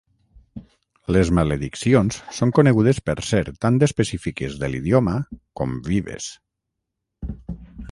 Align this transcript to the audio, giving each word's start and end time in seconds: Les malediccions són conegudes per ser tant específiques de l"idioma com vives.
Les 1.15 1.29
malediccions 1.39 2.17
són 2.37 2.53
conegudes 2.61 3.01
per 3.09 3.15
ser 3.29 3.43
tant 3.67 3.77
específiques 3.89 4.57
de 4.65 4.69
l"idioma 4.71 5.15
com 5.61 5.79
vives. 5.93 6.33